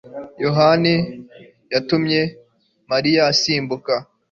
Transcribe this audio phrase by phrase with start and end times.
[0.43, 0.93] Yohana
[1.73, 2.19] yatumye
[2.91, 3.93] Mariya asimbuka